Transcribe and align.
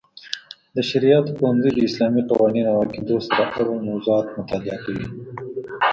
د 0.75 0.77
شرعیاتو 0.89 1.35
پوهنځی 1.39 1.71
د 1.73 1.79
اسلامي 1.87 2.21
قوانینو 2.29 2.69
او 2.71 2.77
عقیدو 2.83 3.15
سره 3.27 3.43
اړوند 3.57 3.81
موضوعاتو 3.89 4.37
مطالعه 4.39 4.77
کوي. 4.85 5.05